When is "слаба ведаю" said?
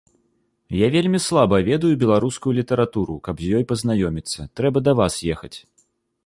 1.25-1.91